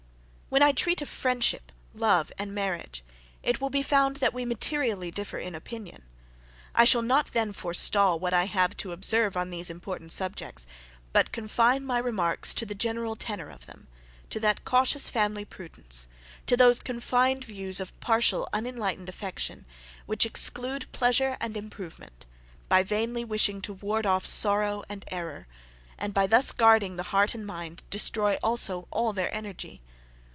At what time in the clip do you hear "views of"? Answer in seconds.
17.45-17.97